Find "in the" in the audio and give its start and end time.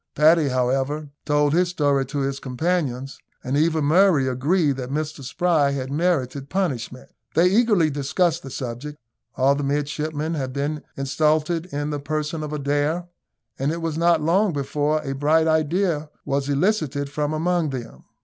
11.67-11.99